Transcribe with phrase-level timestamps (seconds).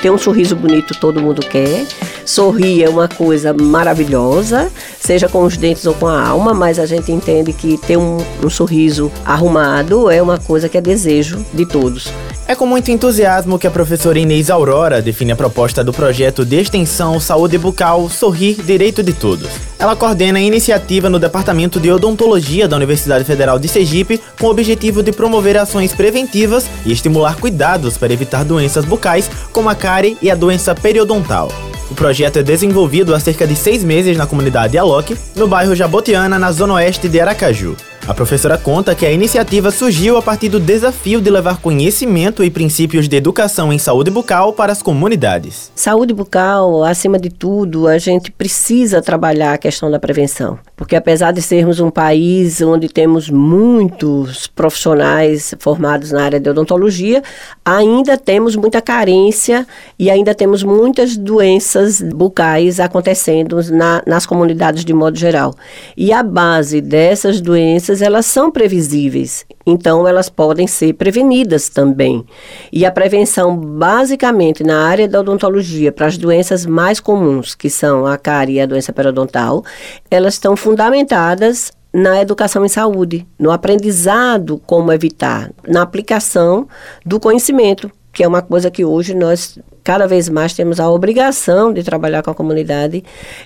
[0.00, 1.86] ter um sorriso bonito todo mundo quer.
[2.30, 6.86] Sorrir é uma coisa maravilhosa, seja com os dentes ou com a alma, mas a
[6.86, 11.66] gente entende que ter um, um sorriso arrumado é uma coisa que é desejo de
[11.66, 12.06] todos.
[12.46, 16.54] É com muito entusiasmo que a professora Inês Aurora define a proposta do projeto de
[16.54, 19.50] extensão Saúde Bucal Sorrir Direito de Todos.
[19.76, 24.50] Ela coordena a iniciativa no Departamento de Odontologia da Universidade Federal de Sergipe com o
[24.50, 30.16] objetivo de promover ações preventivas e estimular cuidados para evitar doenças bucais como a cárie
[30.22, 31.50] e a doença periodontal.
[31.90, 36.38] O projeto é desenvolvido há cerca de seis meses na comunidade Alok, no bairro Jabotiana,
[36.38, 37.76] na zona oeste de Aracaju.
[38.10, 42.50] A professora conta que a iniciativa surgiu a partir do desafio de levar conhecimento e
[42.50, 45.70] princípios de educação em saúde bucal para as comunidades.
[45.76, 50.58] Saúde bucal, acima de tudo, a gente precisa trabalhar a questão da prevenção.
[50.74, 57.22] Porque apesar de sermos um país onde temos muitos profissionais formados na área de odontologia,
[57.64, 59.64] ainda temos muita carência
[59.96, 65.54] e ainda temos muitas doenças bucais acontecendo na, nas comunidades de modo geral.
[65.96, 72.24] E a base dessas doenças elas são previsíveis, então elas podem ser prevenidas também.
[72.72, 78.06] E a prevenção, basicamente, na área da odontologia, para as doenças mais comuns, que são
[78.06, 79.64] a cárie e a doença periodontal,
[80.10, 86.68] elas estão fundamentadas na educação em saúde, no aprendizado como evitar, na aplicação
[87.04, 91.72] do conhecimento, que é uma coisa que hoje nós cada vez mais temos a obrigação
[91.72, 93.02] de trabalhar com a comunidade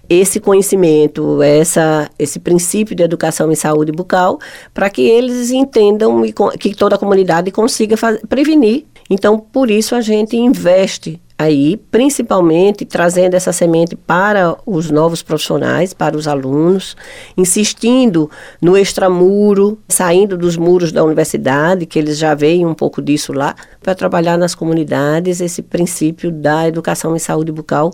[0.09, 4.39] esse conhecimento, essa, esse princípio de educação em saúde bucal,
[4.73, 7.97] para que eles entendam e que toda a comunidade consiga
[8.29, 8.85] prevenir.
[9.09, 15.93] Então, por isso a gente investe aí, principalmente trazendo essa semente para os novos profissionais,
[15.93, 16.97] para os alunos,
[17.37, 23.33] insistindo no extramuro, saindo dos muros da universidade, que eles já veem um pouco disso
[23.33, 27.91] lá, para trabalhar nas comunidades esse princípio da educação em saúde bucal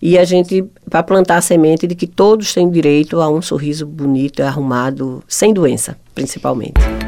[0.00, 3.86] e a gente para plantar a semente de que todos têm direito a um sorriso
[3.86, 7.03] bonito, arrumado, sem doença, principalmente.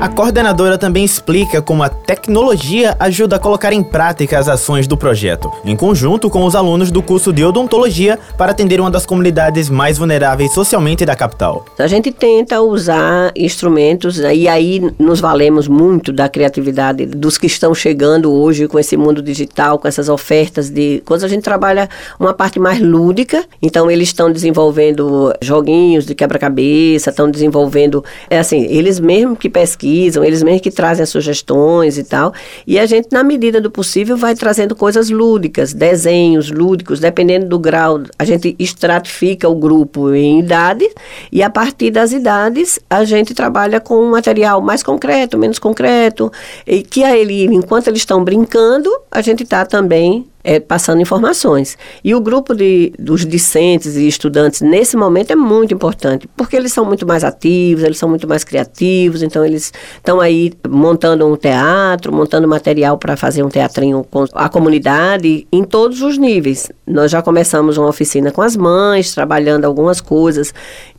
[0.00, 4.96] A coordenadora também explica como a tecnologia ajuda a colocar em prática as ações do
[4.96, 9.68] projeto, em conjunto com os alunos do curso de odontologia para atender uma das comunidades
[9.68, 11.66] mais vulneráveis socialmente da capital.
[11.78, 17.74] A gente tenta usar instrumentos e aí nos valemos muito da criatividade dos que estão
[17.74, 21.24] chegando hoje com esse mundo digital, com essas ofertas de coisas.
[21.24, 27.30] A gente trabalha uma parte mais lúdica, então eles estão desenvolvendo joguinhos de quebra-cabeça, estão
[27.30, 32.04] desenvolvendo, é assim, eles mesmo que pesquisam pesquisam, eles mesmos que trazem as sugestões e
[32.04, 32.32] tal.
[32.66, 37.58] E a gente, na medida do possível, vai trazendo coisas lúdicas, desenhos lúdicos, dependendo do
[37.58, 38.02] grau.
[38.18, 40.88] A gente estratifica o grupo em idade
[41.32, 46.30] e a partir das idades a gente trabalha com um material mais concreto, menos concreto,
[46.66, 51.76] e que a ele, enquanto eles estão brincando, a gente está também é, passando informações.
[52.02, 56.72] E o grupo de, dos discentes e estudantes nesse momento é muito importante, porque eles
[56.72, 61.36] são muito mais ativos, eles são muito mais criativos, então eles estão aí montando um
[61.36, 66.70] teatro, montando material para fazer um teatrinho com a comunidade em todos os níveis.
[66.86, 70.52] Nós já começamos uma oficina com as mães, trabalhando algumas coisas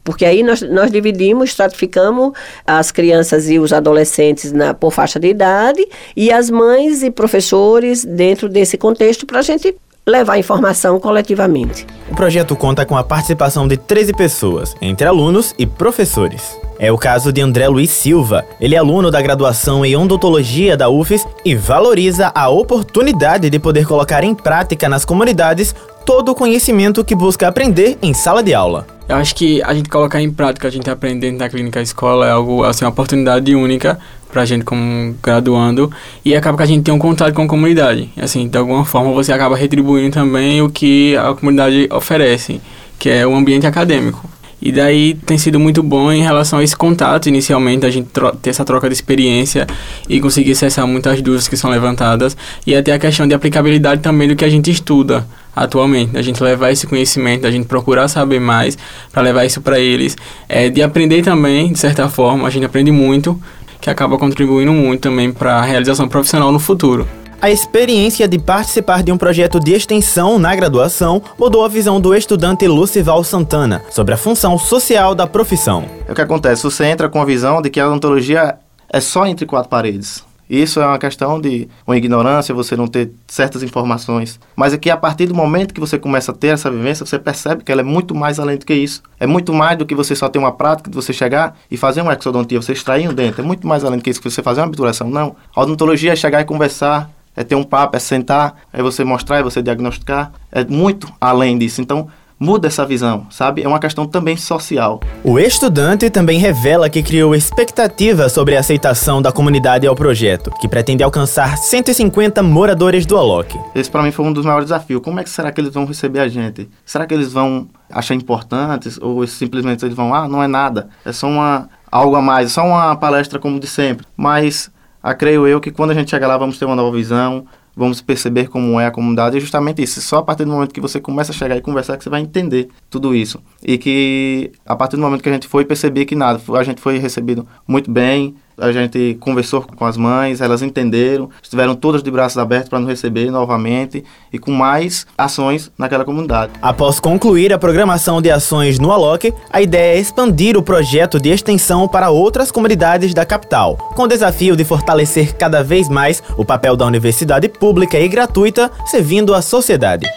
[0.04, 2.34] porque aí nós, nós dividimos, estratificamos
[2.66, 5.86] as crianças e os adolescentes na, por faixa de idade
[6.16, 9.76] e as mães e professores dentro desse contexto para a gente
[10.06, 11.86] levar informação coletivamente.
[12.10, 16.60] O projeto conta com a participação de 13 pessoas, entre alunos e professores.
[16.80, 18.44] É o caso de André Luiz Silva.
[18.60, 23.86] Ele é aluno da graduação em odontologia da UFES e valoriza a oportunidade de poder
[23.86, 25.76] colocar em prática nas comunidades
[26.06, 28.88] todo o conhecimento que busca aprender em sala de aula.
[29.08, 32.32] Eu acho que a gente colocar em prática, a gente aprender na clínica escola é
[32.32, 34.00] algo, assim, uma oportunidade única
[34.32, 35.92] pra gente como graduando
[36.24, 38.10] e acaba que a gente tem um contato com a comunidade.
[38.18, 42.62] Assim, de alguma forma você acaba retribuindo também o que a comunidade oferece,
[42.98, 44.30] que é o ambiente acadêmico.
[44.62, 48.10] E daí tem sido muito bom em relação a esse contato inicialmente, a gente
[48.42, 49.68] ter essa troca de experiência
[50.08, 54.28] e conseguir acessar muitas dúvidas que são levantadas e até a questão de aplicabilidade também
[54.28, 55.26] do que a gente estuda
[55.56, 58.78] atualmente, a gente levar esse conhecimento, a gente procurar saber mais
[59.12, 60.18] para levar isso para eles,
[60.48, 63.40] é, de aprender também, de certa forma, a gente aprende muito,
[63.80, 67.08] que acaba contribuindo muito também para a realização profissional no futuro.
[67.42, 72.14] A experiência de participar de um projeto de extensão na graduação mudou a visão do
[72.14, 75.86] estudante Lucival Santana sobre a função social da profissão.
[76.08, 78.60] É o que acontece, você entra com a visão de que a odontologia
[78.94, 80.24] é só entre quatro paredes.
[80.52, 84.38] Isso é uma questão de uma ignorância, você não ter certas informações.
[84.54, 87.18] Mas é que a partir do momento que você começa a ter essa vivência, você
[87.18, 89.02] percebe que ela é muito mais além do que isso.
[89.18, 92.02] É muito mais do que você só ter uma prática de você chegar e fazer
[92.02, 93.40] uma exodontia, você extrair um dente.
[93.40, 95.10] É muito mais além do que isso, que você fazer uma obturação.
[95.10, 95.38] Não.
[95.56, 99.38] A odontologia é chegar e conversar, é ter um papo, é sentar, é você mostrar,
[99.38, 100.34] é você diagnosticar.
[100.52, 101.82] É muito além disso.
[101.82, 102.10] Então,
[102.42, 103.62] muda essa visão, sabe?
[103.62, 105.00] É uma questão também social.
[105.24, 110.68] O estudante também revela que criou expectativa sobre a aceitação da comunidade ao projeto, que
[110.68, 113.56] pretende alcançar 150 moradores do Alok.
[113.76, 115.04] Esse para mim foi um dos maiores desafios.
[115.04, 116.68] Como é que será que eles vão receber a gente?
[116.84, 121.12] Será que eles vão achar importantes ou simplesmente eles vão, ah, não é nada, é
[121.12, 124.08] só uma algo a mais, é só uma palestra como de sempre.
[124.18, 124.72] Mas
[125.04, 127.46] ah, creio eu que quando a gente chegar lá vamos ter uma nova visão,
[127.76, 129.38] vamos perceber como é a comunidade.
[129.38, 131.98] E justamente isso, só a partir do momento que você começa a chegar e conversar
[131.98, 133.42] que você vai entender tudo isso.
[133.64, 136.82] E que a partir do momento que a gente foi perceber que nada, a gente
[136.82, 142.12] foi recebido muito bem, a gente conversou com as mães, elas entenderam, estiveram todas de
[142.12, 146.54] braços abertos para nos receber novamente e com mais ações naquela comunidade.
[146.62, 151.30] Após concluir a programação de ações no Alok, a ideia é expandir o projeto de
[151.30, 156.46] extensão para outras comunidades da capital, com o desafio de fortalecer cada vez mais o
[156.46, 160.08] papel da universidade pública e gratuita servindo a sociedade.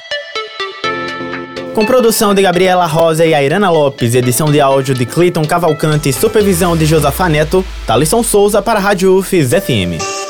[1.74, 6.12] Com produção de Gabriela Rosa e Airana Lopes, edição de áudio de Cleiton Cavalcante e
[6.12, 10.23] supervisão de Josafa Neto, Thalisson Souza para a Rádio UFES FM.